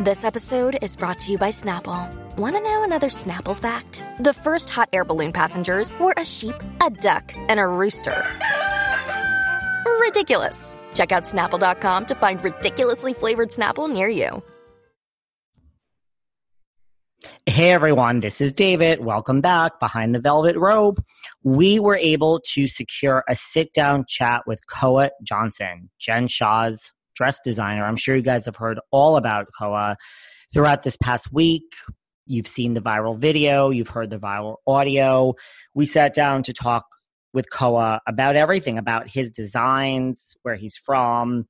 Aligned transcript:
This 0.00 0.24
episode 0.24 0.78
is 0.80 0.96
brought 0.96 1.18
to 1.18 1.30
you 1.30 1.36
by 1.36 1.50
Snapple. 1.50 2.10
Want 2.38 2.56
to 2.56 2.62
know 2.62 2.84
another 2.84 3.08
Snapple 3.08 3.54
fact? 3.54 4.02
The 4.18 4.32
first 4.32 4.70
hot 4.70 4.88
air 4.94 5.04
balloon 5.04 5.30
passengers 5.30 5.92
were 6.00 6.14
a 6.16 6.24
sheep, 6.24 6.54
a 6.82 6.88
duck, 6.88 7.34
and 7.36 7.60
a 7.60 7.66
rooster. 7.66 8.24
Ridiculous. 10.00 10.78
Check 10.94 11.12
out 11.12 11.24
snapple.com 11.24 12.06
to 12.06 12.14
find 12.14 12.42
ridiculously 12.42 13.12
flavored 13.12 13.50
Snapple 13.50 13.92
near 13.92 14.08
you. 14.08 14.42
Hey 17.44 17.70
everyone, 17.70 18.20
this 18.20 18.40
is 18.40 18.54
David. 18.54 19.04
Welcome 19.04 19.42
back 19.42 19.78
behind 19.80 20.14
the 20.14 20.20
velvet 20.20 20.56
rope. 20.56 21.04
We 21.42 21.78
were 21.78 21.96
able 21.96 22.40
to 22.54 22.68
secure 22.68 23.22
a 23.28 23.34
sit 23.34 23.74
down 23.74 24.06
chat 24.08 24.44
with 24.46 24.66
Koa 24.66 25.10
Johnson, 25.22 25.90
Jen 25.98 26.26
Shah's 26.26 26.90
dress 27.20 27.38
designer. 27.44 27.84
I'm 27.84 27.96
sure 27.96 28.16
you 28.16 28.22
guys 28.22 28.46
have 28.46 28.56
heard 28.56 28.80
all 28.90 29.16
about 29.16 29.48
Koa 29.58 29.98
throughout 30.54 30.84
this 30.84 30.96
past 30.96 31.30
week. 31.30 31.64
You've 32.26 32.48
seen 32.48 32.72
the 32.72 32.80
viral 32.80 33.18
video, 33.18 33.68
you've 33.68 33.90
heard 33.90 34.08
the 34.08 34.16
viral 34.16 34.56
audio. 34.66 35.34
We 35.74 35.84
sat 35.84 36.14
down 36.14 36.44
to 36.44 36.54
talk 36.54 36.86
with 37.34 37.50
Koa 37.50 38.00
about 38.06 38.36
everything 38.36 38.78
about 38.78 39.06
his 39.06 39.30
designs, 39.30 40.34
where 40.44 40.54
he's 40.54 40.78
from, 40.78 41.46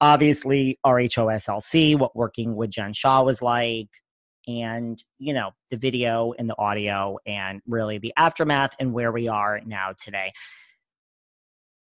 obviously 0.00 0.80
RHOSLC, 0.84 1.96
what 1.96 2.16
working 2.16 2.56
with 2.56 2.70
Jen 2.70 2.92
Shah 2.92 3.22
was 3.22 3.40
like, 3.40 3.90
and 4.48 5.00
you 5.20 5.34
know 5.34 5.52
the 5.70 5.76
video 5.76 6.32
and 6.36 6.50
the 6.50 6.58
audio 6.58 7.18
and 7.24 7.60
really 7.68 7.98
the 7.98 8.12
aftermath 8.16 8.74
and 8.80 8.92
where 8.92 9.12
we 9.12 9.28
are 9.28 9.60
now 9.64 9.92
today 9.96 10.32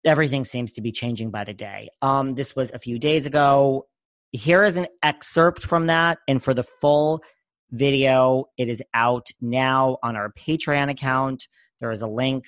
everything 0.08 0.44
seems 0.44 0.72
to 0.72 0.80
be 0.80 0.92
changing 0.92 1.30
by 1.30 1.44
the 1.44 1.54
day. 1.54 1.88
Um 2.02 2.34
this 2.34 2.56
was 2.56 2.72
a 2.72 2.78
few 2.78 2.98
days 2.98 3.26
ago. 3.26 3.86
Here 4.32 4.64
is 4.64 4.76
an 4.76 4.86
excerpt 5.02 5.62
from 5.62 5.86
that 5.86 6.18
and 6.26 6.42
for 6.42 6.54
the 6.54 6.64
full 6.64 7.22
video 7.70 8.46
it 8.56 8.68
is 8.68 8.82
out 8.94 9.26
now 9.40 9.98
on 10.02 10.16
our 10.16 10.32
patreon 10.32 10.90
account. 10.90 11.46
There 11.80 11.90
is 11.90 12.02
a 12.02 12.08
link 12.08 12.44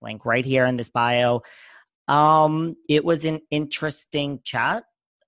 link 0.00 0.24
right 0.24 0.44
here 0.44 0.66
in 0.66 0.76
this 0.76 0.90
bio. 0.90 1.42
Um 2.08 2.76
it 2.88 3.04
was 3.04 3.24
an 3.24 3.40
interesting 3.50 4.40
chat. 4.44 4.84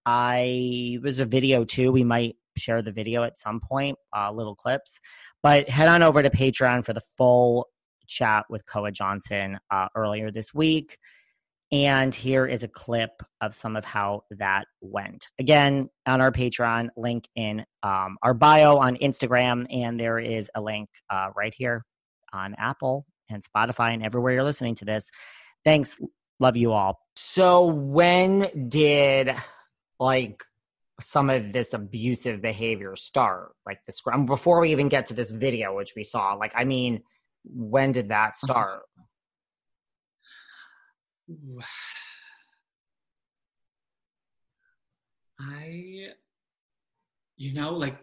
I 0.07 0.99
was 1.03 1.19
a 1.19 1.27
video 1.27 1.65
too. 1.65 1.93
We 1.93 2.05
might 2.05 2.37
share 2.57 2.83
the 2.83 2.93
video 2.93 3.23
at 3.23 3.39
some 3.39 3.61
point, 3.61 3.97
uh, 4.17 4.33
little 4.33 4.55
clips. 4.55 4.99
But 5.43 5.69
head 5.69 5.89
on 5.89 6.03
over 6.03 6.23
to 6.23 6.31
Patreon 6.31 6.85
for 6.85 6.93
the 6.93 7.03
full 7.17 7.69
chat 8.11 8.45
with 8.51 8.67
Koa 8.67 8.91
Johnson 8.91 9.59
uh, 9.71 9.89
earlier 9.95 10.31
this 10.31 10.53
week. 10.53 10.99
And 11.73 12.13
here 12.13 12.47
is 12.47 12.65
a 12.65 12.69
clip 12.69 13.23
of 13.41 13.55
some 13.55 13.77
of 13.77 13.85
how 13.85 14.25
that 14.33 14.67
went. 14.81 15.29
Again, 15.39 15.89
on 16.05 16.21
our 16.21 16.33
Patreon, 16.33 16.89
link 16.97 17.29
in 17.37 17.65
um, 17.85 18.19
our 18.23 18.35
bio 18.35 18.77
on 18.79 18.97
Instagram, 18.97 19.67
and 19.73 19.99
there 19.99 20.19
is 20.19 20.51
a 20.57 20.61
link 20.61 20.89
uh, 21.09 21.29
right 21.37 21.55
here 21.57 21.85
on 22.33 22.55
Apple 22.59 23.07
and 23.29 23.43
Spotify 23.45 23.95
and 23.95 24.05
everywhere 24.05 24.33
you're 24.33 24.43
listening 24.43 24.75
to 24.77 24.85
this. 24.85 25.11
Thanks. 25.65 25.97
Love 26.41 26.57
you 26.57 26.73
all. 26.73 26.99
So, 27.15 27.67
when 27.67 28.69
did 28.69 29.33
like 30.01 30.43
some 31.01 31.31
of 31.31 31.53
this 31.53 31.73
abusive 31.73 32.43
behavior 32.43 32.97
start? 32.97 33.53
Like 33.65 33.79
the 33.87 33.93
scrum 33.93 34.27
before 34.27 34.59
we 34.59 34.73
even 34.73 34.89
get 34.89 35.07
to 35.07 35.15
this 35.15 35.31
video, 35.31 35.77
which 35.77 35.93
we 35.95 36.03
saw. 36.03 36.35
Like, 36.35 36.53
I 36.57 36.65
mean, 36.65 37.03
when 37.45 37.93
did 37.93 38.09
that 38.09 38.31
uh-huh. 38.31 38.47
start? 38.47 38.83
I, 45.41 46.09
you 47.37 47.55
know, 47.55 47.73
like 47.73 47.99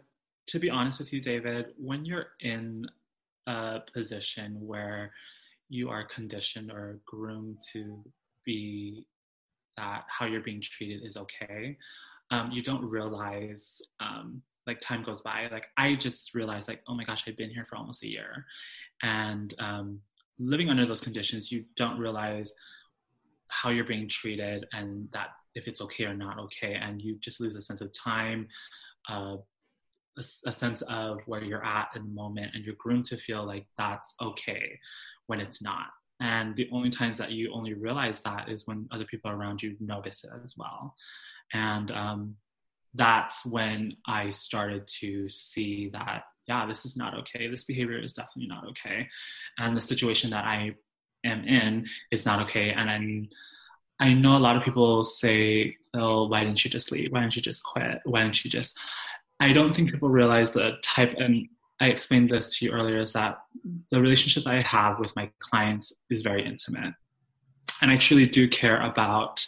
to 0.48 0.60
be 0.60 0.70
honest 0.70 1.00
with 1.00 1.12
you, 1.12 1.22
David, 1.22 1.74
when 1.78 2.06
you're 2.06 2.28
in 2.40 2.88
a 3.48 3.82
position 3.94 4.58
where 4.60 5.12
you 5.70 5.90
are 5.90 6.06
conditioned 6.06 6.72
or 6.72 7.00
groomed 7.06 7.58
to 7.74 8.04
be 8.46 9.06
that 9.76 10.06
how 10.08 10.26
you're 10.26 10.42
being 10.42 10.62
treated 10.62 11.04
is 11.06 11.18
okay 11.18 11.78
um, 12.32 12.52
you 12.52 12.62
don't 12.62 12.84
realize 12.84 13.82
um, 14.00 14.42
like 14.68 14.80
time 14.82 15.02
goes 15.02 15.22
by 15.22 15.48
like 15.52 15.68
i 15.78 15.96
just 15.96 16.36
realized 16.36 16.68
like 16.68 16.82
oh 16.88 16.94
my 16.94 17.04
gosh 17.04 17.24
i've 17.28 17.38
been 17.38 17.50
here 17.50 17.66
for 17.66 17.78
almost 17.78 18.04
a 18.04 18.10
year. 18.10 18.46
And 19.02 19.54
um, 19.60 20.02
living 20.40 20.70
under 20.70 20.86
those 20.86 21.02
conditions 21.02 21.52
you 21.52 21.66
don't 21.76 22.00
realize 22.00 22.52
how 23.50 23.70
you're 23.70 23.86
being 23.86 24.10
treated 24.10 24.66
and 24.74 25.08
that 25.14 25.30
if 25.56 25.68
it's 25.68 25.82
okay 25.82 26.06
or 26.06 26.14
not 26.14 26.40
okay. 26.40 26.74
And 26.74 27.02
you 27.02 27.18
just 27.20 27.40
lose 27.40 27.56
a 27.56 27.62
sense 27.62 27.82
of 27.82 27.92
time 27.94 28.48
uh, 29.10 29.38
a, 30.18 30.24
a, 30.48 30.52
sense 30.52 30.82
of 30.84 31.20
where 31.26 31.44
you're 31.44 31.66
at 31.66 31.90
in 31.96 32.04
the 32.04 32.10
moment 32.10 32.52
and 32.54 32.66
you're 32.66 32.76
groomed 32.78 33.06
to 33.06 33.18
feel 33.18 33.46
like 33.46 33.66
that's 33.78 34.14
okay 34.22 34.78
when 35.28 35.40
it's 35.40 35.62
not. 35.62 35.88
And 36.20 36.56
the 36.56 36.68
only 36.74 36.90
times 36.90 37.18
that 37.18 37.32
you 37.32 37.52
only 37.54 37.74
realize 37.74 38.20
that 38.22 38.50
is 38.50 38.66
when 38.66 38.88
other 38.92 39.06
people 39.06 39.32
around 39.32 39.62
you 39.62 39.76
notice 39.80 40.24
it 40.24 40.32
as 40.44 40.56
well. 40.58 40.96
And 41.54 41.92
um, 41.92 42.36
that's 42.94 43.46
when 43.46 43.98
I 44.06 44.32
started 44.32 44.88
to 45.00 45.30
see 45.30 45.90
that, 45.94 46.24
yeah, 46.48 46.66
this 46.66 46.86
is 46.86 46.96
not 46.96 47.18
okay. 47.20 47.48
This 47.48 47.66
behavior 47.66 48.02
is 48.02 48.14
definitely 48.14 48.48
not 48.48 48.68
okay. 48.70 49.08
And 49.60 49.76
the 49.76 49.82
situation 49.82 50.30
that 50.32 50.46
I 50.46 50.76
am 51.24 51.44
in 51.44 51.88
is 52.12 52.26
not 52.26 52.42
okay. 52.44 52.72
And 52.72 52.90
I'm, 52.90 53.30
I 54.00 54.14
know 54.14 54.38
a 54.38 54.40
lot 54.40 54.56
of 54.56 54.64
people 54.64 55.04
say, 55.04 55.76
oh, 55.94 56.28
why 56.28 56.44
didn't 56.44 56.64
you 56.64 56.72
just 56.72 56.92
leave? 56.92 57.12
Why 57.12 57.22
didn't 57.22 57.36
you 57.36 57.42
just 57.42 57.64
quit? 57.64 58.00
Why 58.06 58.24
didn't 58.24 58.44
you 58.44 58.52
just. 58.52 58.78
I 59.40 59.54
don't 59.54 59.74
think 59.74 59.92
people 59.92 60.10
realize 60.10 60.52
the 60.52 60.74
type, 60.84 61.16
and 61.18 61.48
I 61.80 61.88
explained 61.88 62.30
this 62.30 62.58
to 62.58 62.66
you 62.66 62.72
earlier, 62.72 63.00
is 63.00 63.14
that 63.14 63.40
the 63.92 64.02
relationship 64.02 64.46
that 64.46 64.54
I 64.54 64.62
have 64.62 65.00
with 65.00 65.16
my 65.16 65.30
clients 65.40 65.94
is 66.10 66.22
very 66.22 66.46
intimate. 66.46 66.94
And 67.82 67.92
I 67.92 67.98
truly 67.98 68.26
do 68.26 68.48
care 68.48 68.82
about 68.82 69.46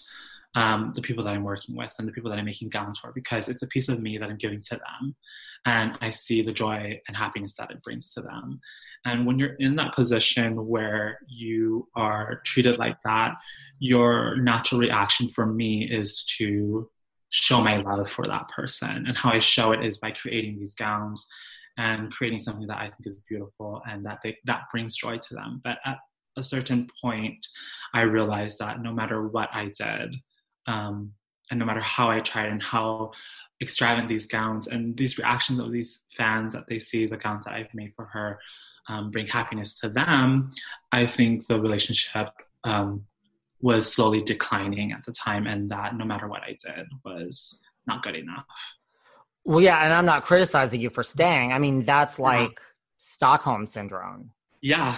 um, 0.56 0.92
the 0.96 1.02
people 1.02 1.24
that 1.24 1.34
I'm 1.34 1.44
working 1.44 1.76
with 1.76 1.94
and 2.00 2.08
the 2.08 2.12
people 2.12 2.32
that 2.32 2.40
I'm 2.40 2.46
making 2.46 2.70
gowns 2.70 3.00
for 3.00 3.12
because 3.14 3.50
it's 3.50 3.62
a 3.62 3.68
piece 3.68 3.88
of 3.88 4.02
me 4.02 4.18
that 4.18 4.30
I'm 4.30 4.38
giving 4.38 4.62
to 4.64 4.76
them. 4.76 5.16
And 5.66 5.98
I 6.02 6.10
see 6.10 6.42
the 6.42 6.52
joy 6.52 7.00
and 7.08 7.16
happiness 7.16 7.56
that 7.58 7.72
it 7.72 7.84
brings 7.84 8.12
to 8.14 8.22
them. 8.22 8.59
And 9.06 9.26
when 9.26 9.38
you're 9.38 9.56
in 9.59 9.76
that 9.76 9.94
position 9.94 10.66
where 10.68 11.20
you 11.28 11.88
are 11.96 12.41
treated 12.46 12.78
like 12.78 12.97
that, 13.03 13.35
your 13.79 14.38
natural 14.38 14.82
reaction 14.82 15.29
for 15.29 15.46
me 15.46 15.88
is 15.90 16.23
to 16.38 16.90
show 17.29 17.62
my 17.62 17.78
love 17.78 18.09
for 18.09 18.26
that 18.26 18.50
person. 18.50 19.06
And 19.08 19.16
how 19.16 19.32
I 19.32 19.40
show 19.40 19.72
it 19.72 19.85
is 19.85 20.00
by 20.00 20.12
creating 20.12 20.59
these 20.59 20.73
gowns 20.73 21.28
and 21.78 22.12
creating 22.12 22.40
something 22.40 22.68
that 22.68 22.78
I 22.78 22.90
think 22.90 23.06
is 23.06 23.22
beautiful 23.29 23.82
and 23.88 24.06
that 24.06 24.20
they, 24.23 24.38
that 24.46 24.64
brings 24.72 24.97
joy 24.97 25.20
to 25.20 25.34
them. 25.35 25.62
But 25.64 25.78
at 25.85 25.97
a 26.35 26.44
certain 26.44 26.90
point, 27.02 27.46
I 27.94 28.02
realized 28.02 28.59
that 28.59 28.82
no 28.82 28.91
matter 28.91 29.28
what 29.28 29.50
I 29.53 29.72
did, 29.78 30.16
um, 30.70 31.14
and 31.50 31.60
no 31.60 31.66
matter 31.66 31.80
how 31.80 32.10
I 32.10 32.20
tried 32.20 32.50
and 32.50 32.62
how 32.62 33.12
extravagant 33.62 34.08
these 34.08 34.28
gowns 34.28 34.68
and 34.68 34.96
these 34.96 35.18
reactions 35.18 35.60
of 35.60 35.72
these 35.72 36.04
fans 36.16 36.54
that 36.54 36.68
they 36.70 36.80
see 36.80 37.08
the 37.08 37.18
gowns 37.18 37.44
that 37.46 37.54
I've 37.54 37.74
made 37.74 37.94
for 37.96 38.06
her 38.06 38.40
um, 38.88 39.10
bring 39.10 39.26
happiness 39.26 39.74
to 39.80 39.90
them, 39.90 40.52
I 40.92 41.06
think 41.06 41.48
the 41.48 41.60
relationship 41.60 42.30
um, 42.64 43.06
was 43.62 43.92
slowly 43.92 44.20
declining 44.20 44.92
at 44.92 45.04
the 45.06 45.12
time, 45.12 45.48
and 45.48 45.70
that 45.70 45.96
no 45.98 46.06
matter 46.06 46.28
what 46.28 46.44
I 46.44 46.56
did 46.64 46.88
was 47.04 47.60
not 47.88 48.04
good 48.04 48.16
enough. 48.16 48.46
Well, 49.44 49.62
yeah, 49.62 49.84
and 49.84 49.94
I'm 49.94 50.06
not 50.06 50.24
criticizing 50.26 50.80
you 50.80 50.90
for 50.90 51.04
staying. 51.04 51.52
I 51.52 51.60
mean, 51.60 51.84
that's 51.84 52.20
like 52.20 52.52
yeah. 52.52 52.64
Stockholm 52.98 53.66
syndrome. 53.66 54.32
Yeah. 54.62 54.98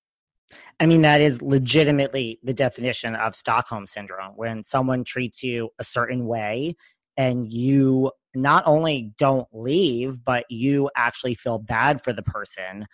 I 0.79 0.85
mean, 0.85 1.01
that 1.03 1.21
is 1.21 1.41
legitimately 1.41 2.39
the 2.43 2.53
definition 2.53 3.15
of 3.15 3.35
Stockholm 3.35 3.87
syndrome 3.87 4.33
when 4.35 4.63
someone 4.63 5.03
treats 5.03 5.43
you 5.43 5.69
a 5.79 5.83
certain 5.83 6.25
way 6.25 6.75
and 7.17 7.51
you 7.51 8.11
not 8.33 8.63
only 8.65 9.13
don't 9.17 9.47
leave, 9.53 10.23
but 10.23 10.45
you 10.49 10.89
actually 10.95 11.35
feel 11.35 11.59
bad 11.59 12.01
for 12.01 12.13
the 12.13 12.23
person. 12.23 12.87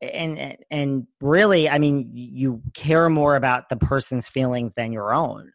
And 0.00 0.56
and 0.70 1.06
really, 1.20 1.68
I 1.68 1.78
mean, 1.78 2.10
you 2.12 2.62
care 2.74 3.08
more 3.08 3.36
about 3.36 3.68
the 3.68 3.76
person's 3.76 4.28
feelings 4.28 4.74
than 4.74 4.92
your 4.92 5.14
own 5.14 5.50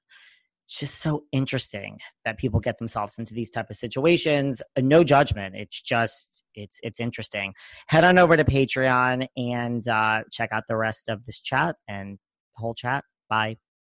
it's 0.69 0.79
just 0.79 0.99
so 0.99 1.23
interesting 1.31 1.97
that 2.25 2.37
people 2.37 2.59
get 2.59 2.77
themselves 2.77 3.17
into 3.17 3.33
these 3.33 3.49
type 3.49 3.71
of 3.71 3.75
situations. 3.75 4.61
Uh, 4.77 4.81
no 4.81 5.03
judgment. 5.03 5.55
It's 5.55 5.81
just 5.81 6.43
it's 6.53 6.79
it's 6.83 6.99
interesting. 6.99 7.55
Head 7.87 8.03
on 8.03 8.19
over 8.19 8.37
to 8.37 8.43
patreon 8.43 9.25
and 9.35 9.87
uh, 9.87 10.21
check 10.31 10.49
out 10.51 10.65
the 10.67 10.75
rest 10.75 11.09
of 11.09 11.25
this 11.25 11.39
chat 11.39 11.75
and 11.87 12.19
whole 12.55 12.75
chat. 12.75 13.03
Bye 13.31 13.57